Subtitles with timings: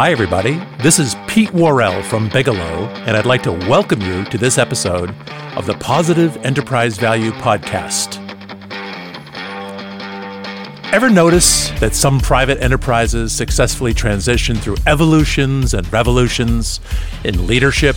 [0.00, 0.58] Hi, everybody.
[0.78, 5.14] This is Pete Worrell from Bigelow, and I'd like to welcome you to this episode
[5.58, 8.16] of the Positive Enterprise Value Podcast.
[10.90, 16.80] Ever notice that some private enterprises successfully transition through evolutions and revolutions
[17.24, 17.94] in leadership,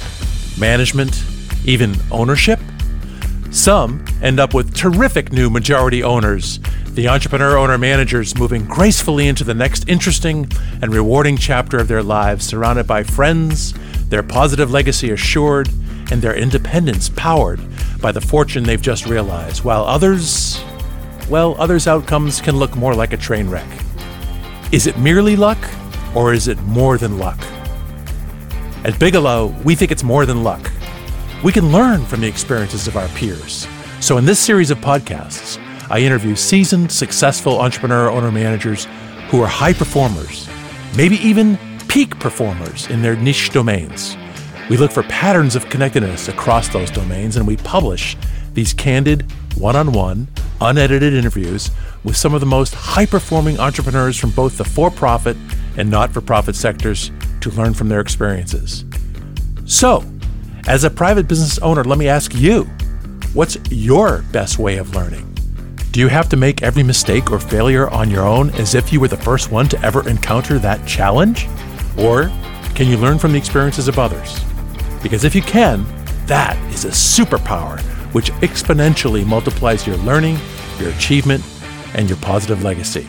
[0.59, 1.23] management,
[1.63, 2.59] even ownership?
[3.49, 6.59] Some end up with terrific new majority owners,
[6.93, 10.47] the entrepreneur owner managers moving gracefully into the next interesting
[10.81, 13.73] and rewarding chapter of their lives, surrounded by friends,
[14.09, 15.69] their positive legacy assured,
[16.11, 17.59] and their independence powered
[17.99, 20.63] by the fortune they've just realized, while others
[21.29, 23.67] well, others' outcomes can look more like a train wreck.
[24.71, 25.57] Is it merely luck,
[26.13, 27.39] or is it more than luck?
[28.83, 30.69] At Bigelow, we think it's more than luck.
[31.43, 33.67] We can learn from the experiences of our peers.
[34.01, 35.62] So, in this series of podcasts,
[35.93, 38.87] I interview seasoned, successful entrepreneur owner managers
[39.29, 40.49] who are high performers,
[40.97, 41.55] maybe even
[41.87, 44.17] peak performers in their niche domains.
[44.71, 48.17] We look for patterns of connectedness across those domains and we publish
[48.55, 50.27] these candid, one on one,
[50.61, 51.69] unedited interviews
[52.03, 55.37] with some of the most high performing entrepreneurs from both the for profit
[55.77, 58.83] and not for profit sectors to learn from their experiences.
[59.65, 60.03] So,
[60.65, 62.63] as a private business owner, let me ask you
[63.35, 65.32] what's your best way of learning?
[65.93, 68.99] Do you have to make every mistake or failure on your own as if you
[68.99, 71.47] were the first one to ever encounter that challenge?
[71.99, 72.31] Or
[72.73, 74.43] can you learn from the experiences of others?
[75.03, 75.85] Because if you can,
[76.25, 77.79] that is a superpower
[78.11, 80.39] which exponentially multiplies your learning,
[80.79, 81.43] your achievement,
[81.93, 83.05] and your positive legacy.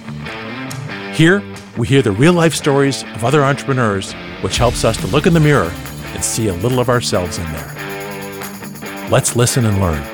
[1.15, 1.43] Here,
[1.79, 4.13] we hear the real life stories of other entrepreneurs,
[4.43, 5.73] which helps us to look in the mirror
[6.13, 9.09] and see a little of ourselves in there.
[9.09, 10.14] Let's listen and learn.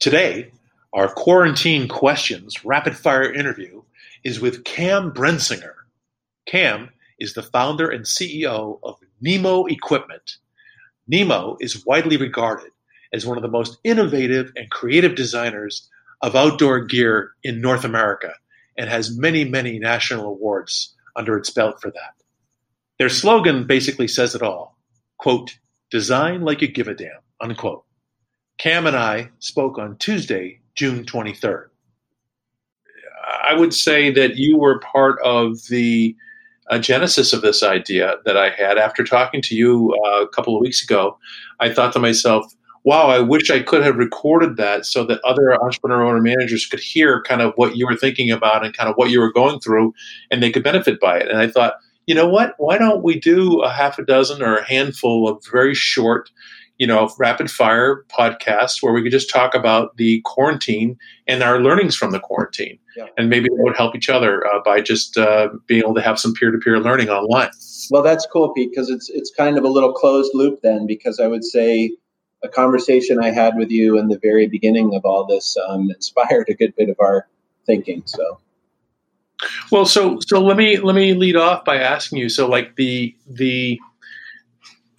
[0.00, 0.50] Today,
[0.94, 3.82] our quarantine questions rapid fire interview
[4.24, 5.74] is with Cam Brensinger.
[6.46, 10.38] Cam is the founder and CEO of Nemo Equipment.
[11.06, 12.70] Nemo is widely regarded
[13.12, 15.86] as one of the most innovative and creative designers
[16.22, 18.32] of outdoor gear in North America
[18.78, 22.14] and has many, many national awards under its belt for that.
[22.98, 24.78] Their slogan basically says it all
[25.18, 25.58] quote,
[25.90, 27.84] design like you give a damn, unquote.
[28.60, 31.68] Cam and I spoke on Tuesday, June 23rd.
[33.42, 36.14] I would say that you were part of the
[36.68, 40.54] a genesis of this idea that I had after talking to you uh, a couple
[40.54, 41.16] of weeks ago.
[41.58, 42.54] I thought to myself,
[42.84, 46.80] wow, I wish I could have recorded that so that other entrepreneur owner managers could
[46.80, 49.58] hear kind of what you were thinking about and kind of what you were going
[49.60, 49.94] through
[50.30, 51.30] and they could benefit by it.
[51.30, 51.76] And I thought,
[52.06, 52.56] you know what?
[52.58, 56.30] Why don't we do a half a dozen or a handful of very short
[56.80, 60.96] you know, rapid fire podcast where we could just talk about the quarantine
[61.26, 62.78] and our learnings from the quarantine.
[62.96, 63.04] Yeah.
[63.18, 66.18] And maybe we would help each other uh, by just uh, being able to have
[66.18, 67.50] some peer to peer learning online.
[67.90, 71.20] Well, that's cool, Pete, because it's, it's kind of a little closed loop then, because
[71.20, 71.94] I would say
[72.42, 76.48] a conversation I had with you in the very beginning of all this um, inspired
[76.48, 77.28] a good bit of our
[77.66, 78.04] thinking.
[78.06, 78.40] So.
[79.70, 82.28] Well, so so let me let me lead off by asking you.
[82.28, 83.78] So, like the the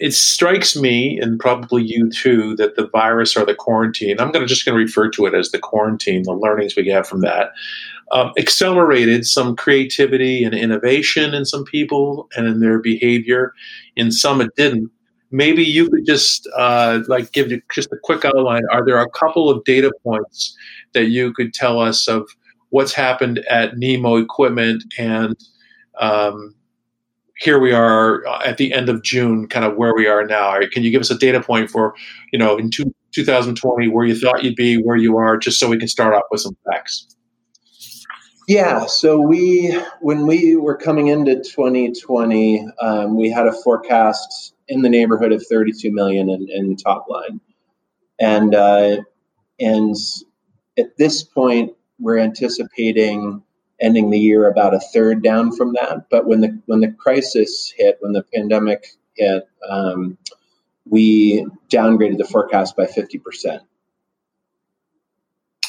[0.01, 4.45] it strikes me and probably you too that the virus or the quarantine i'm to
[4.45, 7.51] just going to refer to it as the quarantine the learnings we get from that
[8.11, 13.53] um, accelerated some creativity and innovation in some people and in their behavior.
[13.95, 14.91] In some it didn't.
[15.31, 18.63] Maybe you could just uh, like give just a quick outline.
[18.69, 20.55] Are there a couple of data points
[20.93, 22.29] that you could tell us of
[22.69, 25.37] what's happened at nemo equipment and
[25.99, 26.53] um,
[27.41, 30.59] here we are uh, at the end of June, kind of where we are now.
[30.71, 31.95] Can you give us a data point for,
[32.31, 35.67] you know, in two, 2020, where you thought you'd be, where you are, just so
[35.67, 37.07] we can start off with some facts?
[38.47, 44.83] Yeah, so we, when we were coming into 2020, um, we had a forecast in
[44.83, 47.41] the neighborhood of 32 million in, in top line,
[48.19, 48.97] and uh,
[49.59, 49.95] and
[50.77, 53.43] at this point, we're anticipating
[53.81, 56.09] ending the year about a third down from that.
[56.09, 60.17] But when the when the crisis hit, when the pandemic hit, um,
[60.89, 63.63] we downgraded the forecast by fifty percent.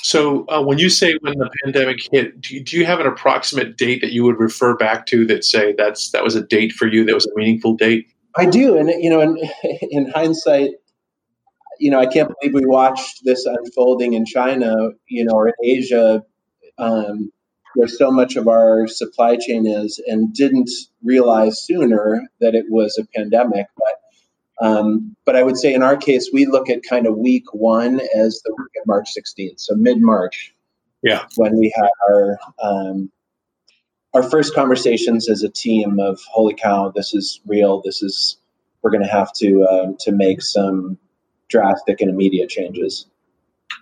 [0.05, 3.07] So, uh, when you say when the pandemic hit, do you, do you, have an
[3.07, 6.73] approximate date that you would refer back to that say that's that was a date
[6.73, 8.09] for you that was a meaningful date?
[8.37, 9.39] I do, and you know, in,
[9.91, 10.73] in hindsight,
[11.79, 15.55] you know, I can't believe we watched this unfolding in China, you know, or in
[15.65, 16.25] Asia.
[16.79, 17.31] Um,
[17.75, 20.71] where so much of our supply chain is and didn't
[21.03, 23.67] realize sooner that it was a pandemic.
[23.77, 27.53] But um, but I would say in our case, we look at kind of week
[27.53, 30.55] one as the week of March 16th, so mid March.
[31.03, 31.27] Yeah.
[31.37, 33.11] When we had our um,
[34.15, 37.83] our first conversations as a team of holy cow, this is real.
[37.83, 38.37] This is
[38.83, 40.99] we're going to have to uh, to make some
[41.49, 43.07] drastic and immediate changes.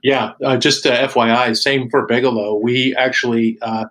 [0.02, 2.56] Yeah, uh, just uh, FYI, same for Bigelow.
[2.56, 3.84] We actually uh,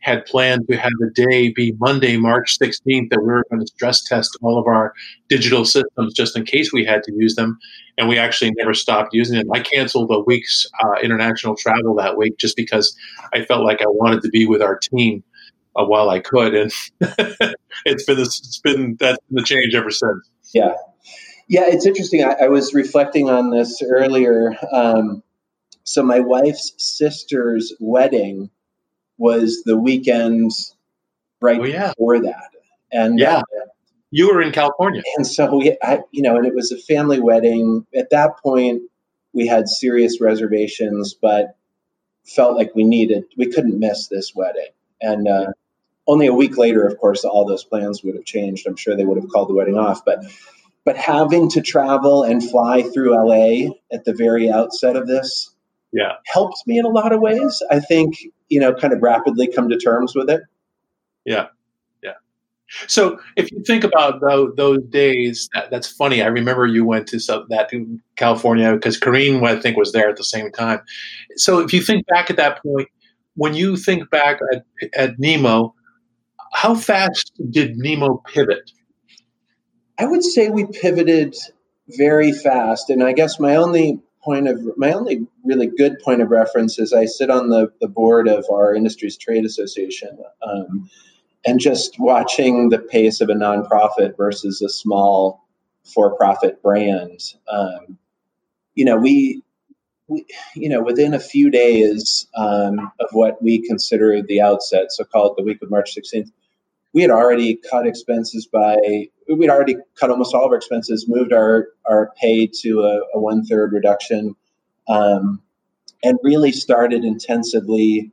[0.00, 3.66] had planned to have the day be Monday, March 16th, that we were going to
[3.66, 4.94] stress test all of our
[5.28, 7.58] digital systems just in case we had to use them.
[7.98, 9.52] And we actually never stopped using them.
[9.52, 12.96] I canceled a week's uh, international travel that week just because
[13.34, 15.22] I felt like I wanted to be with our team
[15.76, 16.54] uh, while I could.
[16.54, 16.72] And
[17.84, 20.30] it's been it's been that's been the change ever since.
[20.54, 20.72] Yeah.
[21.48, 22.22] Yeah, it's interesting.
[22.22, 24.56] I, I was reflecting on this earlier.
[24.72, 25.22] Um,
[25.90, 28.48] so my wife's sister's wedding
[29.18, 30.52] was the weekend
[31.40, 31.88] right oh, yeah.
[31.88, 32.50] before that,
[32.92, 33.66] and yeah, uh,
[34.10, 37.20] you were in California, and so we, I, you know, and it was a family
[37.20, 37.84] wedding.
[37.94, 38.82] At that point,
[39.32, 41.56] we had serious reservations, but
[42.24, 44.70] felt like we needed, we couldn't miss this wedding,
[45.00, 45.28] and.
[45.28, 45.46] Uh,
[46.06, 48.66] only a week later, of course, all those plans would have changed.
[48.66, 50.04] I'm sure they would have called the wedding off.
[50.04, 50.24] But
[50.84, 55.50] but having to travel and fly through LA at the very outset of this
[55.92, 56.12] yeah.
[56.26, 57.62] helped me in a lot of ways.
[57.70, 58.16] I think
[58.48, 60.42] you know kind of rapidly come to terms with it.
[61.24, 61.46] Yeah.
[62.02, 62.14] Yeah.
[62.86, 66.22] So if you think about those, those days that, that's funny.
[66.22, 70.08] I remember you went to some, that to california because Karine, i think was there
[70.08, 70.80] at the same time.
[71.36, 72.88] So if you think back at that point
[73.34, 74.64] when you think back at,
[74.94, 75.74] at nemo
[76.52, 78.72] how fast did nemo pivot?
[79.98, 81.36] I would say we pivoted
[81.96, 86.30] very fast and i guess my only point of my only really good point of
[86.30, 90.18] reference is I sit on the, the board of our industry's trade association.
[90.42, 90.90] Um,
[91.46, 95.46] and just watching the pace of a nonprofit versus a small
[95.84, 97.98] for-profit brand, um,
[98.74, 99.42] you know, we,
[100.08, 105.04] we, you know, within a few days um, of what we consider the outset, so
[105.04, 106.30] called the week of March 16th,
[106.92, 108.76] we had already cut expenses by
[109.28, 113.20] we'd already cut almost all of our expenses, moved our our pay to a, a
[113.20, 114.34] one third reduction,
[114.88, 115.40] um,
[116.02, 118.10] and really started intensively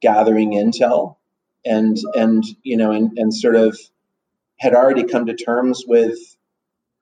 [0.00, 1.16] gathering intel
[1.64, 3.78] and and you know and and sort of
[4.58, 6.18] had already come to terms with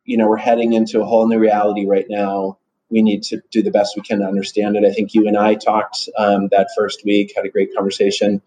[0.04, 2.58] you know we're heading into a whole new reality right now.
[2.90, 4.84] We need to do the best we can to understand it.
[4.84, 8.42] I think you and i talked um, that first week had a great conversation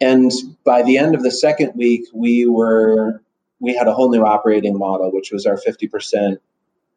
[0.00, 0.30] and
[0.64, 3.22] by the end of the second week, we were
[3.60, 6.36] we had a whole new operating model, which was our 50%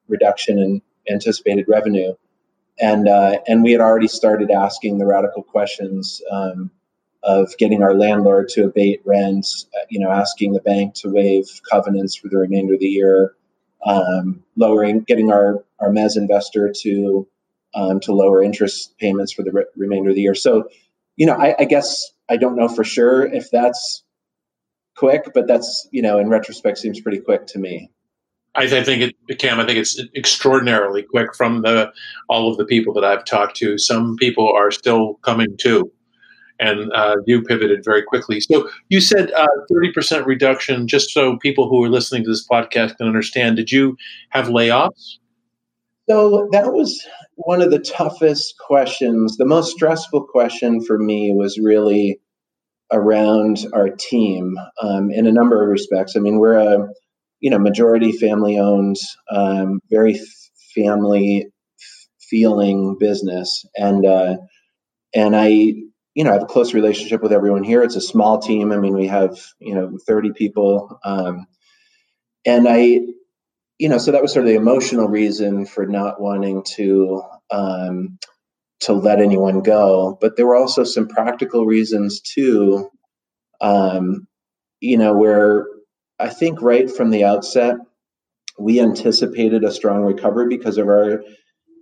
[0.10, 2.14] reduction in anticipated revenue,
[2.80, 6.70] and uh, and we had already started asking the radical questions um,
[7.24, 11.46] of getting our landlord to abate rents, uh, you know, asking the bank to waive
[11.70, 13.36] covenants for the remainder of the year,
[13.86, 17.28] um, lowering, getting our our mez investor to
[17.76, 20.36] um, to lower interest payments for the re- remainder of the year.
[20.36, 20.70] So,
[21.20, 24.04] you know, I, I guess I don't know for sure if that's
[24.96, 27.92] quick, but that's you know in retrospect seems pretty quick to me.
[28.56, 29.60] I, I think it, Cam.
[29.60, 31.92] I think it's extraordinarily quick from the
[32.30, 33.78] all of the people that I've talked to.
[33.78, 35.92] Some people are still coming too,
[36.58, 38.40] and uh, you pivoted very quickly.
[38.40, 40.88] So you said uh, thirty uh, percent reduction.
[40.88, 43.98] Just so people who are listening to this podcast can understand, did you
[44.30, 45.18] have layoffs?
[46.10, 47.06] So that was
[47.40, 49.38] one of the toughest questions.
[49.38, 52.20] The most stressful question for me was really
[52.92, 56.16] around our team um, in a number of respects.
[56.16, 56.90] I mean, we're a
[57.40, 58.98] you know majority family owned,
[59.32, 60.20] um, very
[60.76, 61.48] family
[62.30, 64.36] feeling business, and uh,
[65.16, 67.84] and I you know I have a close relationship with everyone here.
[67.84, 68.74] It's a small team.
[68.74, 71.46] I mean, we have you know thirty people, um,
[72.46, 73.00] and I
[73.80, 78.20] you know, so that was sort of the emotional reason for not wanting to um,
[78.82, 80.18] to let anyone go.
[80.22, 82.90] But there were also some practical reasons too.
[83.62, 84.28] Um,
[84.82, 85.66] you know, where
[86.20, 87.76] I think right from the outset
[88.60, 91.24] we anticipated a strong recovery because of our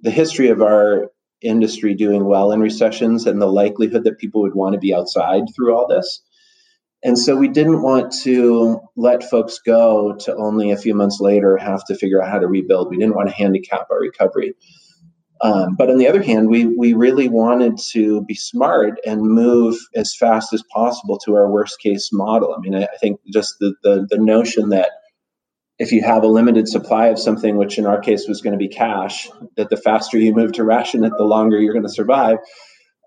[0.04, 1.10] the history of our
[1.42, 5.44] industry doing well in recessions and the likelihood that people would want to be outside
[5.56, 6.22] through all this.
[7.04, 11.58] And so we didn't want to let folks go to only a few months later
[11.58, 12.90] have to figure out how to rebuild.
[12.90, 14.56] We didn't want to handicap our recovery.
[15.42, 19.78] Um, but on the other hand, we, we really wanted to be smart and move
[19.96, 22.56] as fast as possible to our worst case model.
[22.56, 24.90] I mean, I, I think just the, the, the notion that
[25.78, 28.58] if you have a limited supply of something, which in our case was going to
[28.58, 31.92] be cash, that the faster you move to ration it, the longer you're going to
[31.92, 32.40] survive.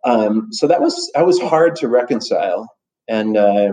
[0.05, 2.69] Um, so that was that was hard to reconcile
[3.11, 3.73] and uh,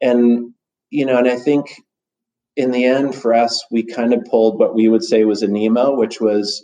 [0.00, 0.52] and
[0.90, 1.66] you know, and I think
[2.56, 5.48] in the end for us, we kind of pulled what we would say was a
[5.48, 6.62] Nemo, which was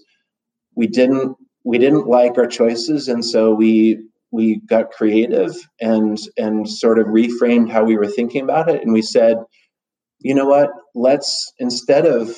[0.77, 6.69] we didn't we didn't like our choices, and so we we got creative and and
[6.69, 8.83] sort of reframed how we were thinking about it.
[8.83, 9.39] And we said
[10.21, 10.71] you know what?
[10.95, 12.35] Let's instead of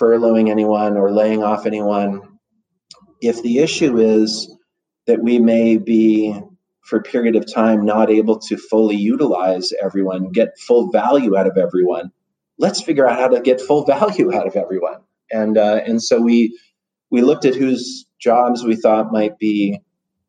[0.00, 2.20] furloughing anyone or laying off anyone
[3.20, 4.52] if the issue is
[5.06, 6.34] that we may be
[6.84, 11.46] for a period of time not able to fully utilize everyone get full value out
[11.46, 12.10] of everyone
[12.58, 15.00] let's figure out how to get full value out of everyone
[15.30, 16.58] and uh, and so we
[17.10, 19.78] we looked at whose jobs we thought might be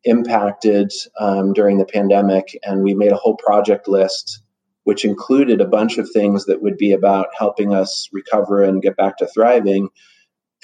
[0.04, 4.40] impacted um, during the pandemic, and we made a whole project list,
[4.84, 8.96] which included a bunch of things that would be about helping us recover and get
[8.96, 9.88] back to thriving.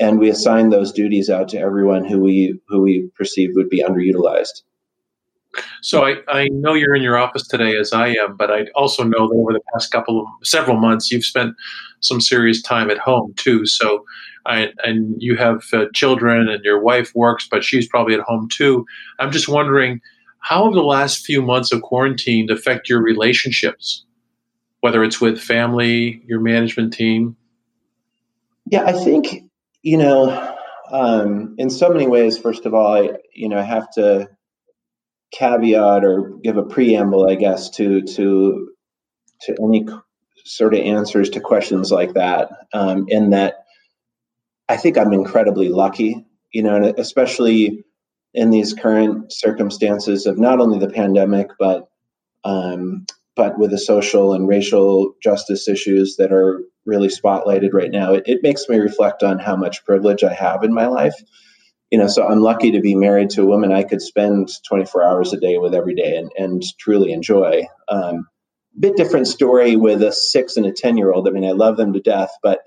[0.00, 3.82] And we assigned those duties out to everyone who we who we perceived would be
[3.82, 4.62] underutilized.
[5.82, 9.04] So I, I know you're in your office today as I am, but I also
[9.04, 11.54] know that over the past couple of several months you've spent
[12.00, 13.66] some serious time at home too.
[13.66, 14.04] So
[14.46, 18.48] I, and you have uh, children and your wife works, but she's probably at home
[18.50, 18.86] too.
[19.18, 20.00] I'm just wondering
[20.40, 24.04] how have the last few months of quarantine affect your relationships,
[24.80, 27.36] whether it's with family, your management team?
[28.66, 29.44] Yeah, I think
[29.82, 30.56] you know,
[30.90, 32.38] um, in so many ways.
[32.38, 34.28] First of all, I you know I have to
[35.32, 38.68] caveat or give a preamble, I guess, to to
[39.42, 39.86] to any
[40.44, 42.50] sort of answers to questions like that.
[42.72, 43.64] Um, in that,
[44.68, 47.84] I think I'm incredibly lucky, you know, and especially
[48.34, 51.88] in these current circumstances of not only the pandemic, but
[52.44, 58.14] um, but with the social and racial justice issues that are really spotlighted right now,
[58.14, 61.14] it, it makes me reflect on how much privilege I have in my life
[61.92, 65.04] you know, so I'm lucky to be married to a woman I could spend 24
[65.04, 67.64] hours a day with every day and, and truly enjoy.
[67.88, 68.26] Um,
[68.80, 71.28] bit different story with a six and a 10 year old.
[71.28, 72.60] I mean, I love them to death, but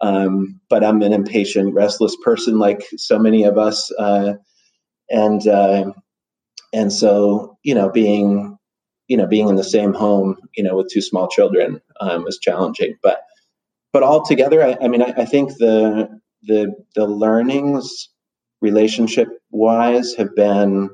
[0.00, 3.92] um, but I'm an impatient, restless person like so many of us.
[3.92, 4.34] Uh,
[5.08, 5.92] and uh,
[6.72, 8.58] and so, you know, being
[9.06, 12.40] you know, being in the same home, you know, with two small children um, was
[12.40, 12.96] challenging.
[13.04, 13.20] But
[13.92, 16.08] but altogether, I, I mean, I, I think the
[16.42, 18.08] the the learnings
[18.64, 20.88] relationship wise have been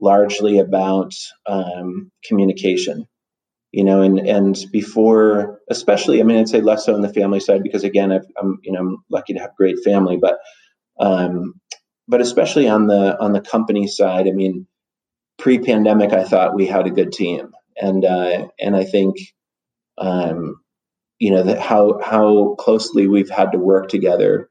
[0.00, 1.14] largely about
[1.46, 3.06] um, communication
[3.72, 7.40] you know and and before especially i mean i'd say less so on the family
[7.40, 10.38] side because again i am you know i'm lucky to have great family but
[11.00, 11.54] um,
[12.08, 14.66] but especially on the on the company side i mean
[15.38, 17.52] pre-pandemic i thought we had a good team.
[17.80, 19.14] And uh, and i think
[19.98, 20.56] um,
[21.18, 24.48] you know that how how closely we've had to work together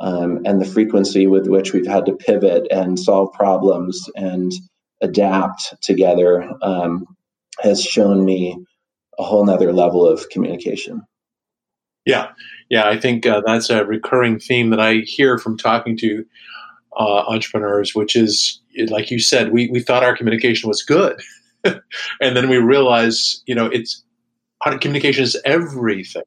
[0.00, 4.52] um, and the frequency with which we've had to pivot and solve problems and
[5.02, 7.04] adapt together um,
[7.60, 8.58] has shown me
[9.18, 11.02] a whole nother level of communication.
[12.04, 12.30] Yeah,
[12.68, 16.24] yeah, I think uh, that's a recurring theme that I hear from talking to
[16.96, 21.20] uh, entrepreneurs, which is, like you said, we, we thought our communication was good.
[21.64, 24.02] and then we realize, you know, it's
[24.80, 26.22] communication is everything.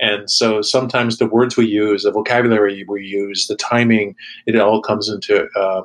[0.00, 4.82] And so sometimes the words we use, the vocabulary we use, the timing, it all
[4.82, 5.82] comes into uh,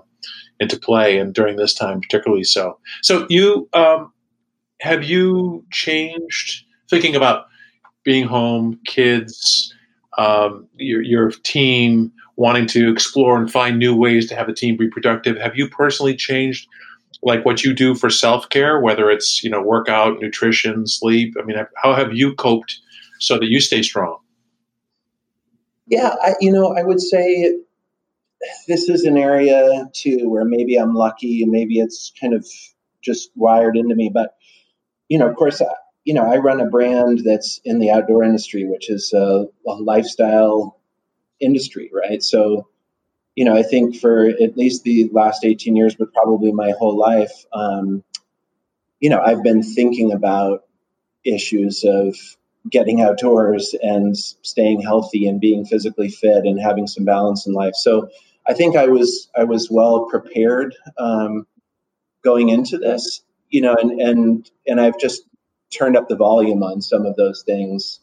[0.59, 2.77] into play, and during this time particularly so.
[3.01, 4.11] So you um,
[4.81, 7.45] have you changed thinking about
[8.03, 9.73] being home, kids,
[10.17, 14.75] um, your your team wanting to explore and find new ways to have a team
[14.75, 15.37] be productive?
[15.37, 16.67] Have you personally changed?
[17.21, 21.57] like what you do for self-care whether it's you know workout nutrition sleep i mean
[21.75, 22.79] how have you coped
[23.19, 24.17] so that you stay strong?
[25.87, 27.57] Yeah, I, you know, I would say
[28.67, 32.45] this is an area too where maybe I'm lucky, and maybe it's kind of
[33.01, 34.11] just wired into me.
[34.13, 34.35] But
[35.07, 35.61] you know, of course,
[36.05, 39.73] you know, I run a brand that's in the outdoor industry, which is a, a
[39.73, 40.79] lifestyle
[41.39, 42.21] industry, right?
[42.23, 42.67] So,
[43.35, 46.97] you know, I think for at least the last 18 years, but probably my whole
[46.97, 48.03] life, um,
[48.99, 50.63] you know, I've been thinking about
[51.25, 52.15] issues of
[52.69, 57.75] getting outdoors and staying healthy and being physically fit and having some balance in life.
[57.75, 58.09] So
[58.47, 61.45] I think I was I was well prepared um,
[62.23, 65.23] going into this, you know, and and and I've just
[65.71, 67.99] turned up the volume on some of those things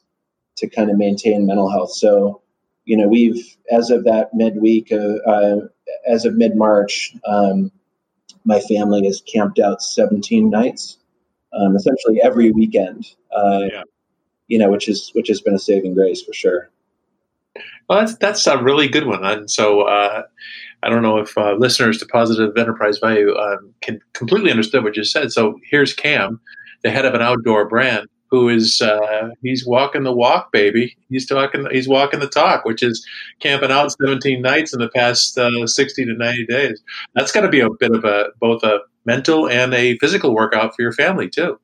[0.56, 1.92] to kind of maintain mental health.
[1.92, 2.42] So
[2.84, 5.56] you know, we've as of that midweek, uh, uh,
[6.08, 7.70] as of mid March, um,
[8.44, 10.98] my family has camped out 17 nights,
[11.52, 13.06] um, essentially every weekend.
[13.36, 13.82] Uh, yeah
[14.48, 16.70] you know, which is which has been a saving grace for sure.
[17.88, 20.22] Well, that's that's a really good one, and so uh,
[20.82, 24.96] I don't know if uh, listeners to Positive Enterprise Value um, can completely understand what
[24.96, 25.32] you said.
[25.32, 26.40] So here's Cam,
[26.82, 30.96] the head of an outdoor brand, who is uh, he's walking the walk, baby.
[31.08, 33.06] He's talking, he's walking the talk, which is
[33.40, 36.82] camping out 17 nights in the past uh, 60 to 90 days.
[37.14, 40.74] That's got to be a bit of a both a mental and a physical workout
[40.74, 41.58] for your family too.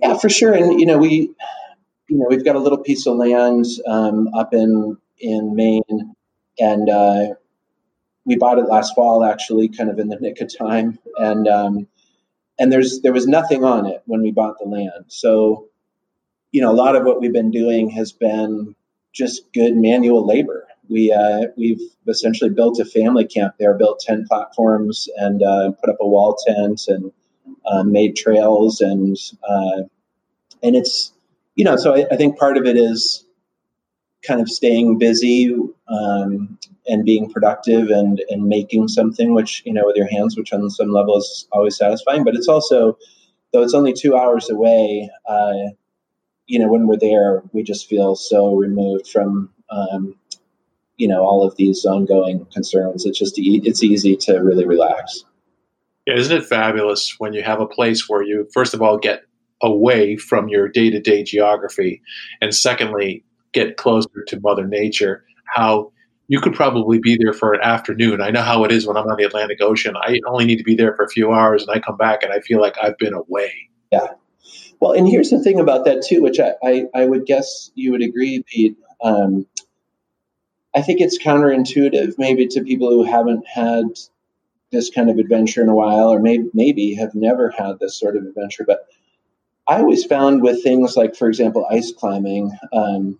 [0.00, 0.52] Yeah, for sure.
[0.52, 1.30] And you know, we
[2.12, 6.14] you know we've got a little piece of land um, up in in Maine,
[6.60, 7.28] and uh,
[8.26, 10.98] we bought it last fall, actually, kind of in the nick of time.
[11.16, 11.88] And um,
[12.58, 15.06] and there's there was nothing on it when we bought the land.
[15.08, 15.68] So,
[16.50, 18.74] you know, a lot of what we've been doing has been
[19.14, 20.66] just good manual labor.
[20.90, 25.88] We uh, we've essentially built a family camp there, built ten platforms, and uh, put
[25.88, 27.10] up a wall tent and
[27.64, 29.16] uh, made trails, and
[29.48, 29.84] uh,
[30.62, 31.14] and it's
[31.54, 33.24] you know, so I, I, think part of it is
[34.26, 35.54] kind of staying busy
[35.88, 40.52] um, and being productive and and making something, which you know, with your hands, which
[40.52, 42.24] on some level is always satisfying.
[42.24, 42.96] But it's also,
[43.52, 45.10] though it's only two hours away.
[45.28, 45.70] Uh,
[46.46, 50.14] you know, when we're there, we just feel so removed from um,
[50.96, 53.04] you know all of these ongoing concerns.
[53.04, 55.24] It's just e- it's easy to really relax.
[56.06, 59.24] Yeah, isn't it fabulous when you have a place where you first of all get
[59.62, 62.02] away from your day-to-day geography.
[62.40, 65.24] And secondly get closer to mother nature.
[65.44, 65.92] How
[66.28, 68.20] you could probably be there for an afternoon.
[68.20, 69.94] I know how it is when i'm on the atlantic ocean.
[69.96, 72.32] I only need to be there for a few hours and i come back and
[72.32, 73.52] i feel like i've been away.
[73.90, 74.06] Yeah.
[74.80, 77.92] Well and here's the thing about that too which i, I, I would guess you
[77.92, 79.46] would agree pete um,
[80.74, 83.84] i think it's counterintuitive maybe to people who haven't had
[84.70, 88.16] this kind of adventure in a while or maybe, maybe have never had this sort
[88.16, 88.86] of adventure but
[89.72, 93.18] I always found with things like, for example, ice climbing, um,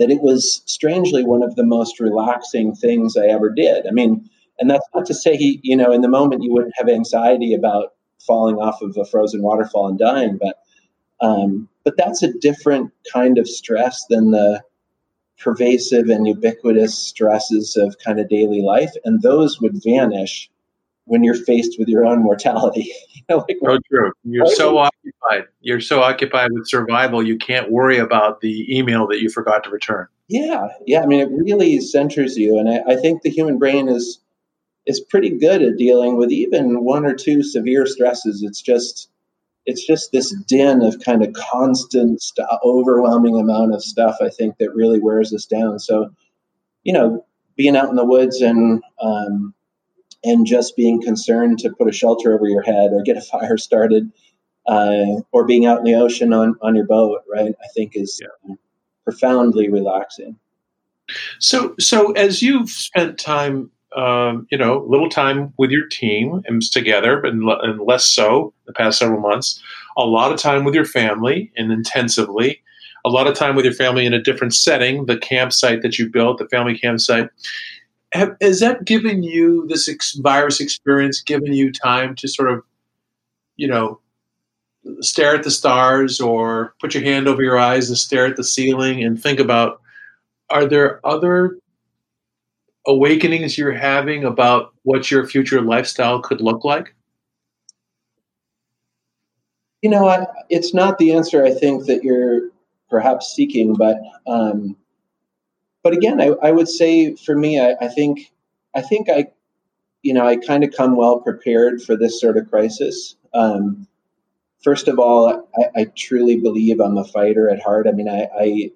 [0.00, 3.86] that it was strangely one of the most relaxing things I ever did.
[3.86, 4.28] I mean,
[4.58, 7.54] and that's not to say, he, you know, in the moment you wouldn't have anxiety
[7.54, 10.56] about falling off of a frozen waterfall and dying, but
[11.20, 14.62] um, but that's a different kind of stress than the
[15.38, 20.50] pervasive and ubiquitous stresses of kind of daily life, and those would vanish
[21.06, 22.92] when you're faced with your own mortality.
[23.14, 24.12] you know, like, oh, true.
[24.24, 25.44] You're so occupied.
[25.60, 29.70] You're so occupied with survival, you can't worry about the email that you forgot to
[29.70, 30.06] return.
[30.28, 31.02] Yeah, yeah.
[31.02, 34.20] I mean, it really centers you, and I, I think the human brain is
[34.86, 38.42] is pretty good at dealing with even one or two severe stresses.
[38.42, 39.08] It's just
[39.66, 44.16] it's just this din of kind of constant, st- overwhelming amount of stuff.
[44.20, 45.80] I think that really wears us down.
[45.80, 46.10] So,
[46.84, 47.24] you know,
[47.56, 49.54] being out in the woods and um,
[50.26, 53.56] and just being concerned to put a shelter over your head or get a fire
[53.56, 54.10] started
[54.66, 57.54] uh, or being out in the ocean on, on your boat, right?
[57.62, 58.56] I think is yeah.
[59.04, 60.36] profoundly relaxing.
[61.38, 66.60] So, so as you've spent time, um, you know, little time with your team and
[66.60, 69.62] together, and, and less so the past several months,
[69.96, 72.60] a lot of time with your family and intensively,
[73.04, 76.10] a lot of time with your family in a different setting, the campsite that you
[76.10, 77.30] built, the family campsite
[78.16, 82.62] have, has that given you this ex- virus experience given you time to sort of
[83.56, 84.00] you know
[85.00, 88.44] stare at the stars or put your hand over your eyes and stare at the
[88.44, 89.80] ceiling and think about
[90.50, 91.58] are there other
[92.86, 96.94] awakenings you're having about what your future lifestyle could look like?
[99.82, 102.50] You know I, it's not the answer i think that you're
[102.90, 104.76] perhaps seeking but um,
[105.86, 108.32] but again, I, I would say for me, I, I think
[108.74, 109.28] I think I,
[110.02, 113.14] you know, I kind of come well prepared for this sort of crisis.
[113.32, 113.86] Um,
[114.64, 117.86] first of all, I, I, truly believe I'm a fighter at heart.
[117.86, 118.70] I mean, I I,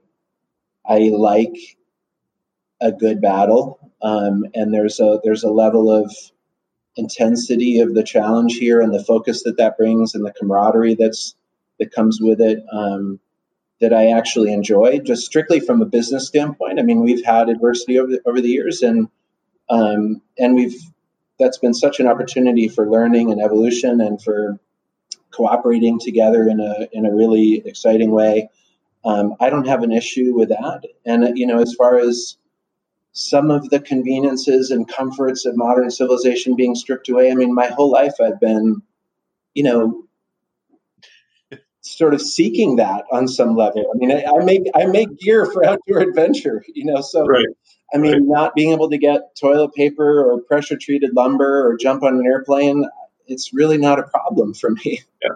[0.88, 1.56] I like
[2.80, 6.14] a good battle, um, and there's a there's a level of
[6.94, 11.34] intensity of the challenge here, and the focus that that brings, and the camaraderie that's
[11.80, 12.62] that comes with it.
[12.72, 13.18] Um,
[13.80, 16.78] that I actually enjoy, just strictly from a business standpoint.
[16.78, 19.08] I mean, we've had adversity over the, over the years, and
[19.70, 20.78] um, and we've
[21.38, 24.58] that's been such an opportunity for learning and evolution, and for
[25.30, 28.48] cooperating together in a in a really exciting way.
[29.04, 32.36] Um, I don't have an issue with that, and you know, as far as
[33.12, 37.66] some of the conveniences and comforts of modern civilization being stripped away, I mean, my
[37.66, 38.82] whole life I've been,
[39.54, 40.04] you know,
[41.82, 43.84] sort of seeking that on some level.
[43.92, 47.00] I mean, I, I make I make gear for outdoor adventure, you know.
[47.00, 47.46] So right.
[47.92, 48.22] I mean, right.
[48.22, 52.26] not being able to get toilet paper or pressure treated lumber or jump on an
[52.26, 52.86] airplane,
[53.26, 55.00] it's really not a problem for me.
[55.22, 55.30] Yeah.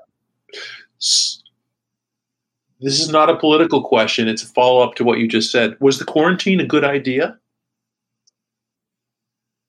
[2.81, 4.29] This is not a political question.
[4.29, 5.77] It's a follow up to what you just said.
[5.81, 7.39] Was the quarantine a good idea?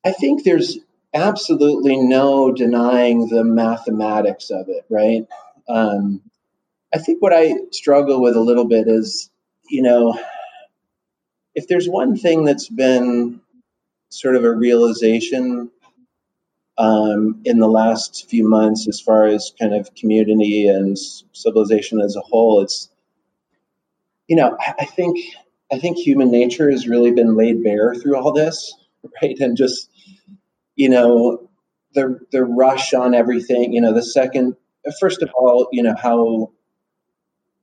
[0.06, 0.80] I think there's
[1.14, 5.26] absolutely no denying the mathematics of it, right?
[5.68, 6.22] Um,
[6.96, 9.30] I think what I struggle with a little bit is,
[9.70, 10.18] you know,
[11.54, 13.42] if there's one thing that's been
[14.08, 15.70] sort of a realization
[16.78, 20.98] um, in the last few months as far as kind of community and
[21.34, 22.62] civilization as a whole.
[22.62, 22.90] It's
[24.28, 25.18] you know I think
[25.72, 28.74] I think human nature has really been laid bare through all this,
[29.22, 29.38] right?
[29.40, 29.90] And just
[30.78, 31.50] you know
[31.94, 33.74] the the rush on everything.
[33.74, 34.56] You know the second
[35.00, 36.52] first of all, you know how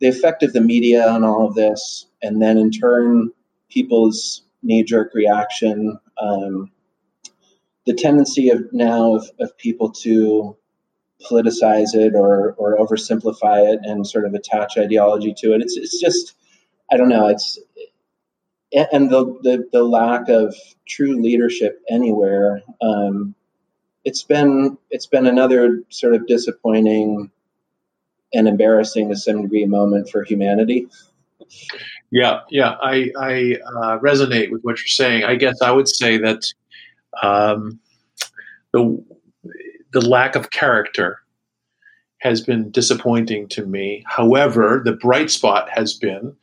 [0.03, 3.31] the effect of the media on all of this, and then in turn
[3.71, 5.97] people's knee jerk reaction.
[6.21, 6.73] Um,
[7.87, 10.57] the tendency of now of, of people to
[11.25, 15.63] politicize it or or oversimplify it and sort of attach ideology to it.
[15.63, 16.35] It's it's just
[16.91, 17.29] I don't know.
[17.29, 17.61] It's
[18.73, 20.53] and the the, the lack of
[20.89, 22.61] true leadership anywhere.
[22.81, 23.37] Um,
[24.05, 27.31] it's been it's been another sort of disappointing
[28.35, 30.87] and embarrassing to some degree moment for humanity.
[32.11, 35.25] Yeah, yeah, I I uh, resonate with what you're saying.
[35.25, 36.45] I guess I would say that
[37.23, 37.81] um,
[38.73, 39.03] the
[39.93, 41.19] the lack of character
[42.19, 44.05] has been disappointing to me.
[44.07, 46.35] However, the bright spot has been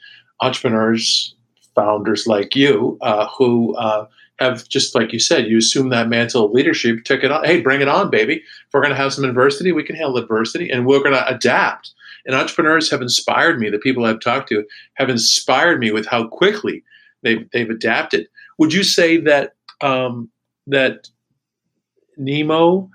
[0.41, 1.35] entrepreneurs,
[1.75, 4.05] founders like you, uh, who uh,
[4.39, 7.43] have just like you said, you assume that mantle of leadership, took it on.
[7.43, 8.35] Hey, bring it on, baby.
[8.35, 11.27] If we're going to have some adversity, we can handle adversity, and we're going to
[11.27, 11.93] adapt.
[12.25, 13.69] And entrepreneurs have inspired me.
[13.69, 16.83] The people I've talked to have inspired me with how quickly
[17.23, 18.27] they've they've adapted.
[18.57, 20.29] Would you say that um,
[20.67, 21.09] that
[22.17, 22.89] Nemo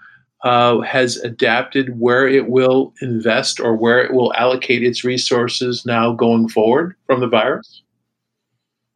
[0.45, 6.13] uh, has adapted where it will invest or where it will allocate its resources now
[6.13, 7.83] going forward from the virus?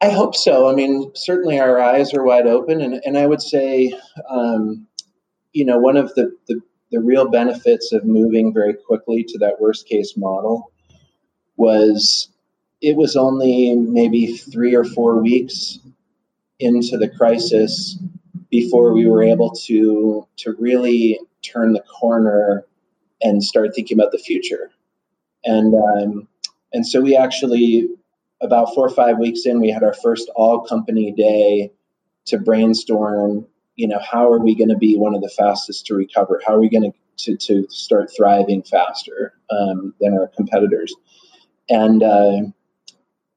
[0.01, 0.69] I hope so.
[0.69, 3.93] I mean, certainly our eyes are wide open, and, and I would say,
[4.29, 4.87] um,
[5.51, 9.59] you know, one of the, the, the real benefits of moving very quickly to that
[9.59, 10.71] worst case model
[11.57, 12.29] was
[12.81, 15.79] it was only maybe three or four weeks
[16.59, 17.97] into the crisis
[18.49, 22.65] before we were able to to really turn the corner
[23.21, 24.71] and start thinking about the future.
[25.43, 26.27] And um,
[26.71, 27.89] and so we actually
[28.41, 31.71] about four or five weeks in, we had our first all company day
[32.25, 33.45] to brainstorm.
[33.75, 36.41] You know, how are we going to be one of the fastest to recover?
[36.45, 40.93] How are we going to to start thriving faster um, than our competitors?
[41.69, 42.41] And uh,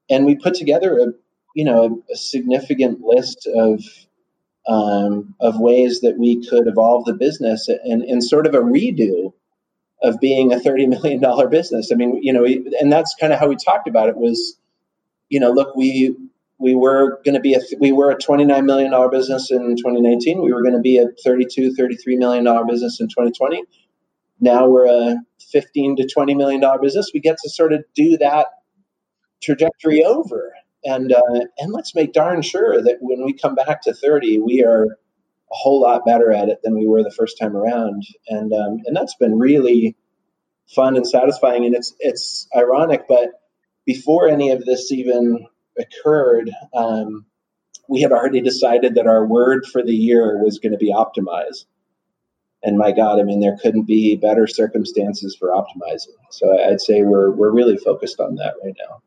[0.09, 1.07] and we put together a
[1.55, 3.83] you know a, a significant list of
[4.69, 9.33] um, of ways that we could evolve the business and in sort of a redo
[10.03, 11.91] of being a $30 million business.
[11.93, 14.59] I mean, you know, and that's kind of how we talked about it was,
[15.33, 16.15] you know, look, we,
[16.59, 20.43] we were going to be a, we were a $29 million business in 2019.
[20.43, 23.65] We were going to be a 32, $33 million business in 2020.
[24.41, 25.17] Now we're a
[25.51, 27.11] 15 to $20 million business.
[27.15, 28.49] We get to sort of do that
[29.43, 30.53] trajectory over
[30.85, 34.63] and uh, and let's make darn sure that when we come back to 30 we
[34.63, 34.89] are a
[35.51, 38.95] whole lot better at it than we were the first time around and um, and
[38.95, 39.97] that's been really
[40.73, 43.42] fun and satisfying and it's it's ironic but
[43.85, 45.47] before any of this even
[45.79, 47.25] occurred um,
[47.89, 51.65] we had already decided that our word for the year was going to be optimize
[52.63, 57.03] and my god i mean there couldn't be better circumstances for optimizing so i'd say
[57.03, 59.01] we're we're really focused on that right now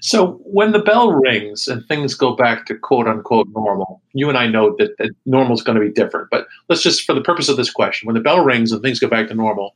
[0.00, 4.38] so when the bell rings and things go back to quote unquote normal, you and
[4.38, 6.28] I know that, that normal is going to be different.
[6.30, 9.00] But let's just, for the purpose of this question, when the bell rings and things
[9.00, 9.74] go back to normal,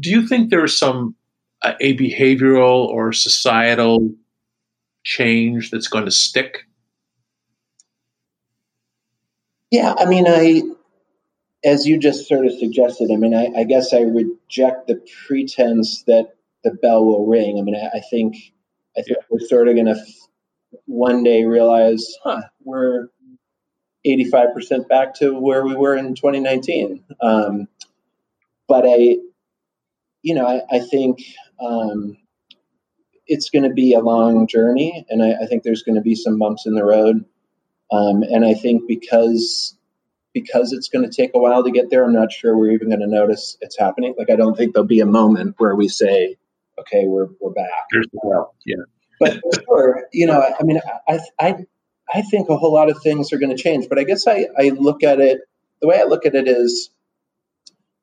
[0.00, 1.14] do you think there's some
[1.64, 4.12] uh, a behavioral or societal
[5.02, 6.66] change that's going to stick?
[9.70, 10.62] Yeah, I mean, I,
[11.64, 16.04] as you just sort of suggested, I mean, I, I guess I reject the pretense
[16.04, 17.58] that the bell will ring.
[17.58, 18.36] I mean, I, I think
[18.96, 19.24] I think yeah.
[19.28, 20.00] we're sort of going to
[20.86, 23.08] one day realize, huh, we're
[24.06, 27.02] 85% back to where we were in 2019.
[27.20, 27.68] Um,
[28.68, 29.16] but I,
[30.24, 31.22] you know, I, I think
[31.60, 32.16] um,
[33.26, 36.14] it's going to be a long journey, and I, I think there's going to be
[36.14, 37.24] some bumps in the road.
[37.92, 39.76] Um, and I think because
[40.32, 42.88] because it's going to take a while to get there, I'm not sure we're even
[42.88, 44.14] going to notice it's happening.
[44.18, 46.36] Like I don't think there'll be a moment where we say,
[46.78, 47.68] okay, we're we're back.
[47.92, 48.76] There's the well, yeah.
[49.20, 51.56] But sure, you know, I mean, I I
[52.14, 53.90] I think a whole lot of things are going to change.
[53.90, 55.42] But I guess I I look at it
[55.82, 56.88] the way I look at it is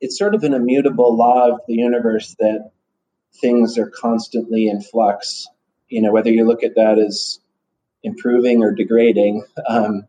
[0.01, 2.71] it's sort of an immutable law of the universe that
[3.39, 5.47] things are constantly in flux.
[5.89, 7.39] You know, whether you look at that as
[8.03, 10.07] improving or degrading, um,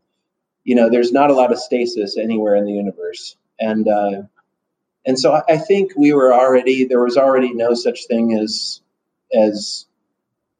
[0.64, 4.22] you know, there's not a lot of stasis anywhere in the universe, and uh,
[5.04, 8.80] and so I, think we were already there was already no such thing as
[9.34, 9.86] as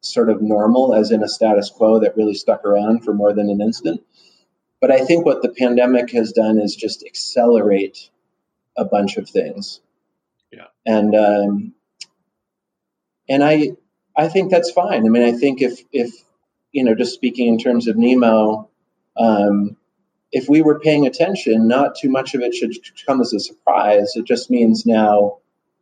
[0.01, 3.49] sort of normal, as in a status quo that really stuck around for more than
[3.49, 4.03] an instant.
[4.81, 8.11] but I think what the pandemic has done is just accelerate
[8.77, 9.81] a bunch of things.
[10.51, 10.67] Yeah.
[10.87, 11.75] And um,
[13.29, 13.73] and I
[14.17, 15.07] I think that's fine.
[15.07, 16.13] I mean, I think if if
[16.73, 18.69] you know, just speaking in terms of Nemo,
[19.17, 19.77] um,
[20.33, 22.73] if we were paying attention, not too much of it should
[23.07, 24.13] come as a surprise.
[24.17, 25.39] It just means now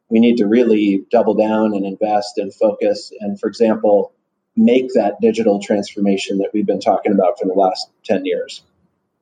[0.08, 3.12] we need to really double down and invest and focus.
[3.20, 4.12] And for example,
[4.56, 8.62] make that digital transformation that we've been talking about for the last 10 years.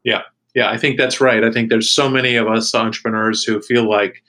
[0.03, 0.23] Yeah.
[0.55, 1.45] Yeah, I think that's right.
[1.45, 4.23] I think there's so many of us entrepreneurs who feel like,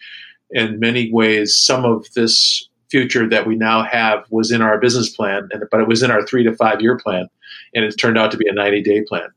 [0.51, 5.09] in many ways, some of this future that we now have was in our business
[5.09, 7.27] plan, and but it was in our three to five year plan,
[7.73, 9.29] and it turned out to be a 90 day plan.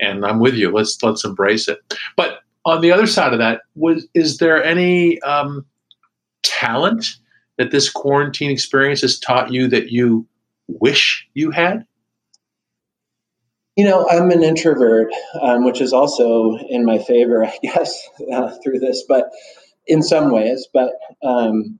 [0.00, 0.70] And I'm with you.
[0.70, 1.78] Let's let's embrace it.
[2.16, 5.64] But on the other side of that, was is there any um,
[6.42, 7.16] talent
[7.58, 10.26] that this quarantine experience has taught you that you
[10.68, 11.86] wish you had?
[13.76, 15.08] You know, I'm an introvert,
[15.42, 19.30] um, which is also in my favor, I guess, uh, through this, but
[19.86, 20.68] in some ways.
[20.72, 21.78] But um,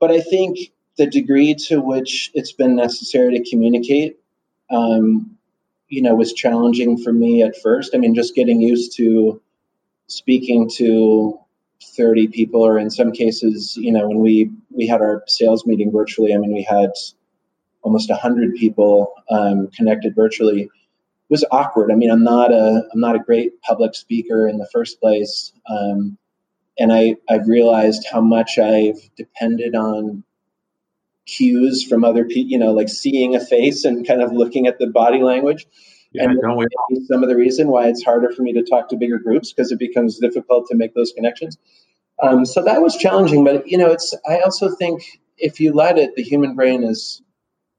[0.00, 0.58] but I think
[0.96, 4.18] the degree to which it's been necessary to communicate,
[4.70, 5.36] um,
[5.88, 7.94] you know, was challenging for me at first.
[7.94, 9.40] I mean, just getting used to
[10.08, 11.38] speaking to
[11.96, 15.90] 30 people, or in some cases, you know, when we we had our sales meeting
[15.90, 16.90] virtually, I mean, we had
[17.82, 20.70] almost 100 people um, connected virtually
[21.34, 21.90] was awkward.
[21.90, 25.52] I mean, I'm not a I'm not a great public speaker in the first place,
[25.68, 26.16] um,
[26.78, 30.22] and I I've realized how much I've depended on
[31.26, 32.52] cues from other people.
[32.52, 35.66] You know, like seeing a face and kind of looking at the body language.
[36.12, 36.66] Yeah, and don't we?
[37.06, 39.72] some of the reason why it's harder for me to talk to bigger groups because
[39.72, 41.58] it becomes difficult to make those connections.
[42.22, 44.14] Um, so that was challenging, but you know, it's.
[44.28, 45.02] I also think
[45.36, 47.20] if you let it, the human brain is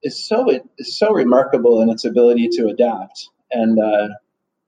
[0.04, 4.10] is so is so remarkable in its ability to adapt and uh,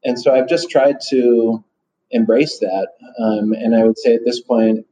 [0.04, 1.64] and so I've just tried to
[2.12, 2.90] embrace that.
[3.20, 4.86] Um, and I would say at this point,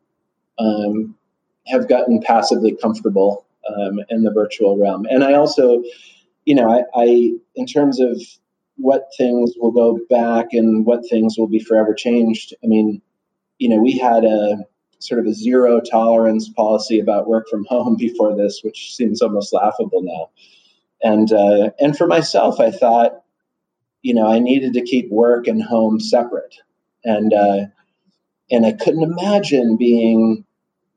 [0.59, 1.15] um,
[1.67, 5.05] have gotten passively comfortable um, in the virtual realm.
[5.09, 5.83] And I also,
[6.45, 8.21] you know, I, I, in terms of
[8.77, 12.53] what things will go back and what things will be forever changed.
[12.63, 13.01] I mean,
[13.57, 14.65] you know, we had a
[14.99, 19.53] sort of a zero tolerance policy about work from home before this, which seems almost
[19.53, 20.29] laughable now.
[21.03, 23.21] And uh, and for myself, I thought,
[24.05, 26.53] you know, I needed to keep work and home separate,
[27.03, 27.65] and uh,
[28.51, 30.45] and I couldn't imagine being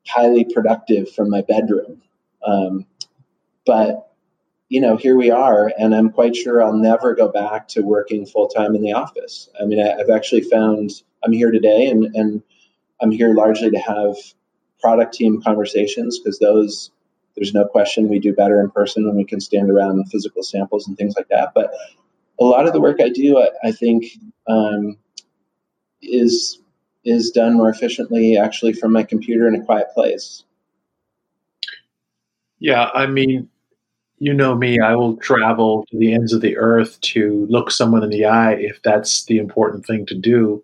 [0.06, 2.02] highly productive from my bedroom.
[2.44, 2.84] Um,
[3.64, 4.12] but
[4.68, 8.26] you know, here we are, and I'm quite sure I'll never go back to working
[8.26, 9.48] full time in the office.
[9.58, 10.90] I mean, I, I've actually found
[11.24, 12.42] I'm here today, and and
[13.00, 14.16] I'm here largely to have
[14.82, 16.90] product team conversations because those
[17.36, 20.86] there's no question we do better in person when we can stand around physical samples
[20.86, 21.52] and things like that.
[21.54, 21.72] But
[22.40, 24.06] a lot of the work I do, I, I think,
[24.48, 24.96] um,
[26.02, 26.60] is
[27.04, 30.44] is done more efficiently actually from my computer in a quiet place.
[32.58, 33.48] Yeah, I mean,
[34.18, 38.02] you know me, I will travel to the ends of the earth to look someone
[38.02, 40.62] in the eye if that's the important thing to do.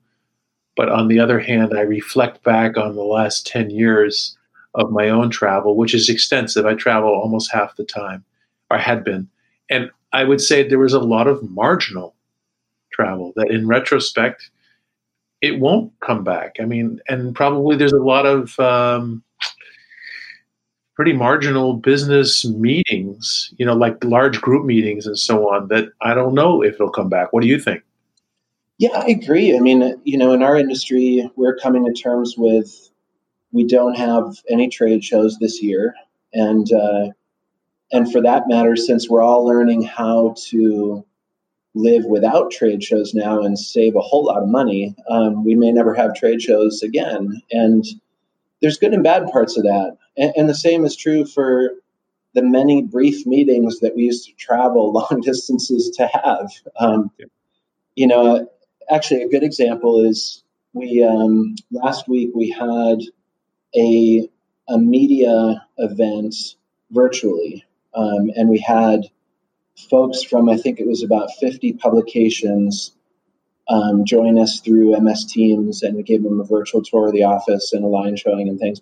[0.77, 4.37] But on the other hand, I reflect back on the last 10 years
[4.75, 6.67] of my own travel, which is extensive.
[6.67, 8.25] I travel almost half the time,
[8.71, 9.29] or had been.
[9.71, 12.15] And I would say there was a lot of marginal
[12.93, 14.49] travel that in retrospect,
[15.43, 16.57] it won't come back.
[16.61, 19.25] I mean, and probably there's a lot of um,
[20.95, 26.15] pretty marginal business meetings, you know, like large group meetings and so on, that I
[26.15, 27.33] don't know if it'll come back.
[27.33, 27.83] What do you think?
[28.79, 29.57] Yeah, I agree.
[29.57, 32.91] I mean, you know, in our industry, we're coming to terms with
[33.51, 35.95] we don't have any trade shows this year.
[36.33, 37.09] And, uh,
[37.95, 41.07] and for that matter, since we're all learning how to
[41.77, 45.71] live without trade shows now and save a whole lot of money, um, we may
[45.71, 47.41] never have trade shows again.
[47.53, 47.85] And
[48.61, 49.97] there's good and bad parts of that.
[50.17, 51.71] And, and, the same is true for
[52.35, 56.51] the many brief meetings that we used to travel long distances to have.
[56.81, 57.13] Um,
[57.95, 58.51] you know,
[58.91, 63.03] actually, a good example is we um, last week we had
[63.77, 64.29] a
[64.69, 66.35] a media event
[66.91, 69.03] virtually um, and we had
[69.91, 72.93] folks from, I think it was about 50 publications
[73.69, 77.25] um, join us through MS Teams, and we gave them a virtual tour of the
[77.25, 78.81] office and a line showing and things.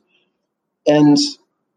[0.87, 1.16] And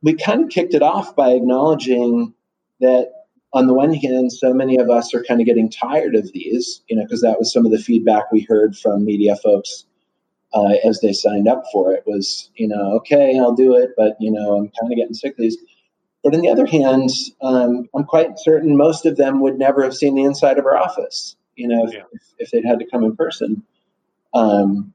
[0.02, 2.34] we kind of kicked it off by acknowledging
[2.80, 3.12] that
[3.54, 6.82] on the one hand, so many of us are kind of getting tired of these,
[6.90, 9.86] you know, because that was some of the feedback we heard from media folks
[10.54, 14.16] uh, as they signed up for it was, you know, okay, I'll do it, but,
[14.20, 15.58] you know, I'm kind of getting sick of these.
[16.26, 17.12] But on the other hand,
[17.44, 20.76] um, I'm quite certain most of them would never have seen the inside of our
[20.76, 21.36] office.
[21.56, 22.02] you know, if, yeah.
[22.14, 23.62] if, if, they'd had to come in person.
[24.34, 24.92] Um,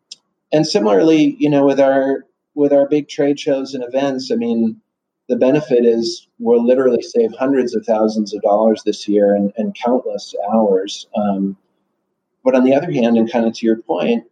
[0.53, 4.81] and similarly, you know, with our with our big trade shows and events, I mean,
[5.29, 9.73] the benefit is we'll literally save hundreds of thousands of dollars this year and, and
[9.77, 11.07] countless hours.
[11.15, 11.57] Um,
[12.43, 14.25] but on the other hand, and kind of to your point,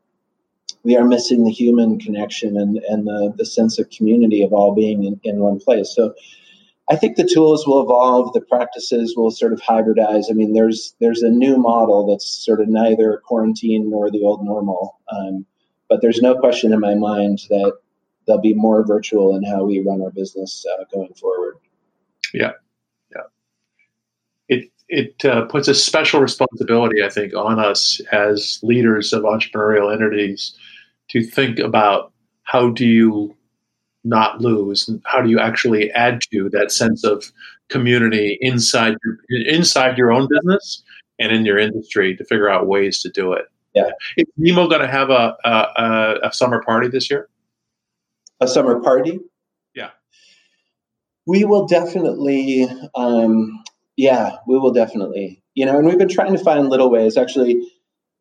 [0.83, 4.75] we are missing the human connection and, and the, the sense of community of all
[4.75, 5.95] being in, in one place.
[5.95, 6.13] So
[6.91, 10.25] I think the tools will evolve, the practices will sort of hybridize.
[10.31, 14.45] I mean, there's there's a new model that's sort of neither quarantine nor the old
[14.45, 14.99] normal.
[15.13, 15.45] Um,
[15.89, 17.73] but there's no question in my mind that
[18.27, 21.57] there'll be more virtual in how we run our business uh, going forward.
[22.33, 22.53] Yeah,
[23.15, 23.23] yeah.
[24.49, 29.93] It it uh, puts a special responsibility, I think, on us as leaders of entrepreneurial
[29.93, 30.57] entities
[31.09, 32.13] to think about
[32.45, 33.35] how do you
[34.09, 37.31] not lose and how do you actually add to that sense of
[37.69, 40.83] community inside your, inside your own business
[41.19, 43.47] and in your industry to figure out ways to do it.
[43.75, 43.91] Yeah.
[44.17, 47.29] Is Nemo going to have a, a, a summer party this year?
[48.41, 49.21] A summer party?
[49.75, 49.91] Yeah.
[51.27, 53.63] We will definitely, um,
[53.97, 55.43] yeah, we will definitely.
[55.55, 57.17] You know, and we've been trying to find little ways.
[57.17, 57.61] Actually,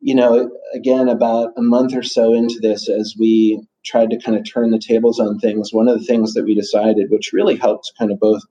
[0.00, 4.36] you know, again, about a month or so into this, as we tried to kind
[4.36, 7.56] of turn the tables on things, one of the things that we decided, which really
[7.56, 8.42] helped kind of both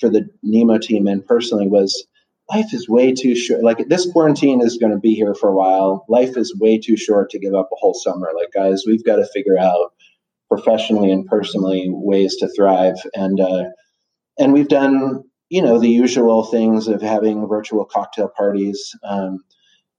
[0.00, 2.06] for the Nemo team and personally, was
[2.50, 3.62] life is way too short.
[3.62, 6.04] Like this quarantine is going to be here for a while.
[6.08, 8.30] Life is way too short to give up a whole summer.
[8.36, 9.92] Like guys, we've got to figure out
[10.48, 12.96] professionally and personally ways to thrive.
[13.14, 13.64] And uh,
[14.38, 18.94] and we've done you know the usual things of having virtual cocktail parties.
[19.02, 19.38] Um,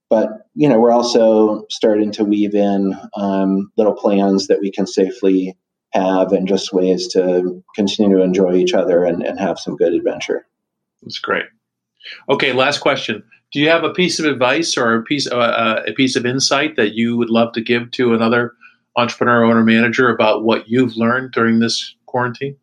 [0.10, 4.88] but you know we're also starting to weave in um, little plans that we can
[4.88, 5.56] safely
[5.91, 9.93] have and just ways to continue to enjoy each other and, and have some good
[9.93, 10.46] adventure.
[11.02, 11.46] That's great.
[12.30, 13.24] Okay, last question.
[13.54, 16.26] Do you have a piece of advice or a piece uh, uh, a piece of
[16.26, 18.54] insight that you would love to give to another
[18.96, 22.58] entrepreneur, owner, manager about what you've learned during this quarantine?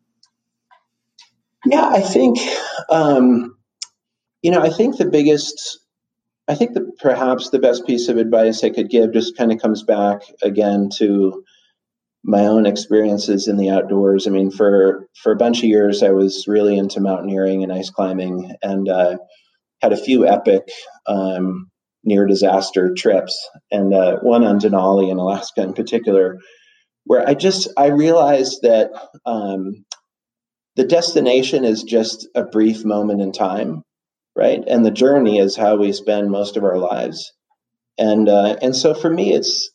[1.65, 2.37] Yeah, I think
[2.89, 3.57] um,
[4.43, 5.79] you know I think the biggest
[6.47, 9.59] I think that perhaps the best piece of advice I could give just kind of
[9.59, 11.43] comes back again to
[12.23, 14.27] my own experiences in the outdoors.
[14.27, 17.89] I mean, for for a bunch of years, I was really into mountaineering and ice
[17.89, 19.17] climbing, and uh,
[19.81, 20.69] had a few epic
[21.07, 21.69] um,
[22.03, 23.35] near disaster trips,
[23.71, 26.39] and uh, one on Denali in Alaska in particular,
[27.05, 28.91] where I just I realized that
[29.25, 29.85] um,
[30.75, 33.83] the destination is just a brief moment in time,
[34.35, 37.33] right, and the journey is how we spend most of our lives,
[37.97, 39.71] and uh, and so for me, it's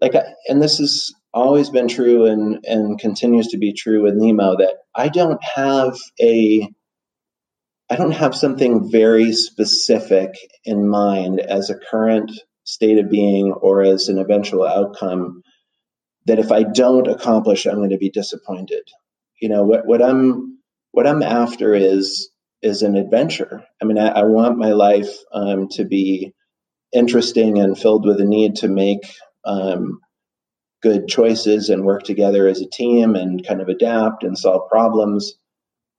[0.00, 0.14] like,
[0.48, 4.74] and this has always been true and and continues to be true with Nemo that
[4.94, 6.68] I don't have a
[7.90, 12.32] I don't have something very specific in mind as a current
[12.64, 15.42] state of being or as an eventual outcome
[16.24, 18.88] that if I don't accomplish I'm going to be disappointed.
[19.40, 20.58] You know what what I'm
[20.92, 22.30] what I'm after is
[22.66, 23.64] is an adventure.
[23.80, 26.34] I mean I, I want my life um, to be
[26.92, 29.04] interesting and filled with a need to make
[29.44, 30.00] um,
[30.82, 35.34] good choices and work together as a team and kind of adapt and solve problems.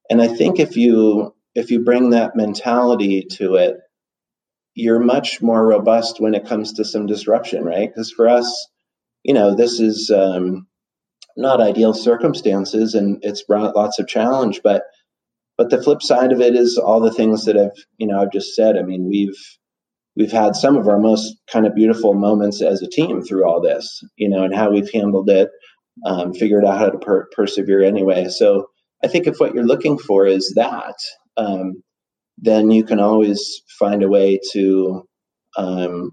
[0.09, 3.77] And I think if you if you bring that mentality to it,
[4.75, 7.89] you're much more robust when it comes to some disruption, right?
[7.89, 8.67] Because for us,
[9.23, 10.67] you know, this is um,
[11.35, 14.61] not ideal circumstances, and it's brought lots of challenge.
[14.63, 14.83] But
[15.57, 18.31] but the flip side of it is all the things that I've you know I've
[18.31, 18.77] just said.
[18.77, 19.37] I mean, we've
[20.17, 23.61] we've had some of our most kind of beautiful moments as a team through all
[23.61, 25.49] this, you know, and how we've handled it,
[26.05, 28.27] um, figured out how to per- persevere anyway.
[28.27, 28.67] So
[29.03, 30.95] I think if what you're looking for is that,
[31.37, 31.83] um,
[32.39, 35.07] then you can always find a way to,
[35.55, 36.11] um,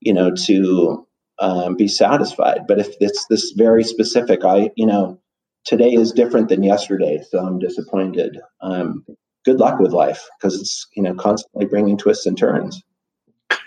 [0.00, 1.06] you know, to
[1.38, 2.62] um, be satisfied.
[2.66, 5.20] But if it's this very specific, I, you know,
[5.64, 8.38] today is different than yesterday, so I'm disappointed.
[8.60, 9.04] Um,
[9.44, 12.82] good luck with life because it's you know constantly bringing twists and turns.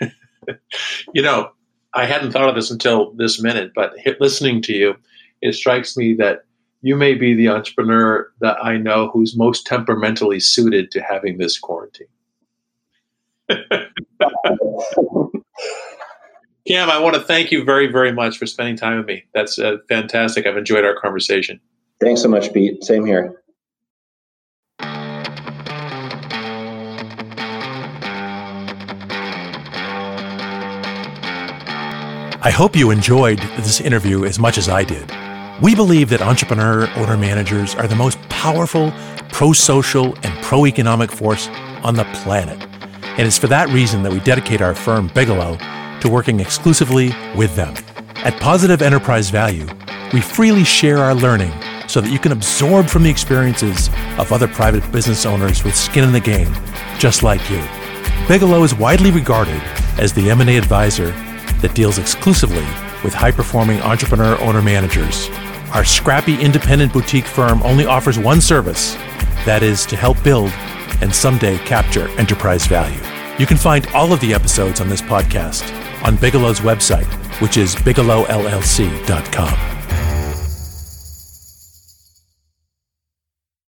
[1.14, 1.50] you know,
[1.94, 4.94] I hadn't thought of this until this minute, but listening to you,
[5.40, 6.44] it strikes me that
[6.82, 11.58] you may be the entrepreneur that I know who's most temperamentally suited to having this
[11.58, 12.08] quarantine.
[16.66, 19.24] Cam, I want to thank you very, very much for spending time with me.
[19.34, 20.46] That's uh, fantastic.
[20.46, 21.60] I've enjoyed our conversation.
[22.00, 22.82] Thanks so much, Pete.
[22.84, 23.44] Same here.
[32.46, 35.10] I hope you enjoyed this interview as much as I did.
[35.62, 38.92] We believe that entrepreneur owner managers are the most powerful
[39.32, 41.48] pro social and pro economic force
[41.82, 42.62] on the planet.
[43.16, 45.56] And it's for that reason that we dedicate our firm, Bigelow,
[46.00, 47.72] to working exclusively with them.
[48.16, 49.66] At Positive Enterprise Value,
[50.12, 51.52] we freely share our learning
[51.94, 53.88] so that you can absorb from the experiences
[54.18, 56.52] of other private business owners with skin in the game,
[56.98, 57.62] just like you.
[58.26, 59.62] Bigelow is widely regarded
[59.96, 61.12] as the M&A advisor
[61.60, 62.66] that deals exclusively
[63.04, 65.28] with high-performing entrepreneur owner managers.
[65.72, 68.94] Our scrappy independent boutique firm only offers one service,
[69.44, 70.50] that is to help build
[71.00, 73.00] and someday capture enterprise value.
[73.38, 75.62] You can find all of the episodes on this podcast
[76.04, 77.06] on Bigelow's website,
[77.40, 79.73] which is bigelowllc.com.